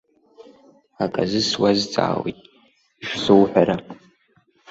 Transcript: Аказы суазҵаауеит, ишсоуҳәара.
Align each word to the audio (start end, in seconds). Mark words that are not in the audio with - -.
Аказы 1.03 1.41
суазҵаауеит, 1.49 2.39
ишсоуҳәара. 3.03 3.75